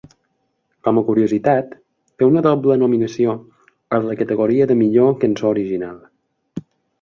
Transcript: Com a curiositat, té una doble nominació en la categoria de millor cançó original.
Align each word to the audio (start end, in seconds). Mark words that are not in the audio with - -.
Com 0.85 0.99
a 1.01 1.01
curiositat, 1.09 1.75
té 2.21 2.29
una 2.29 2.43
doble 2.47 2.77
nominació 2.85 3.35
en 3.99 4.09
la 4.09 4.17
categoria 4.23 4.69
de 4.73 4.79
millor 4.81 5.13
cançó 5.27 5.51
original. 5.53 6.01